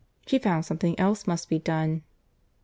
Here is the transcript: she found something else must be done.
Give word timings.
she 0.25 0.39
found 0.39 0.65
something 0.65 0.97
else 0.99 1.27
must 1.27 1.47
be 1.47 1.59
done. 1.59 2.01